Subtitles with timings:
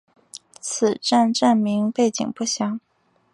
[0.59, 2.79] 此站站名背景不详。